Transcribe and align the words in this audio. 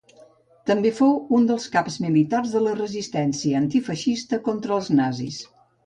També 0.69 0.91
Fou 0.99 1.11
un 1.39 1.45
dels 1.51 1.67
caps 1.75 1.99
militars 2.07 2.55
de 2.55 2.63
la 2.69 2.75
resistència 2.81 3.63
antifeixista 3.63 4.45
contra 4.51 4.79
els 4.81 4.95
nazis. 5.03 5.43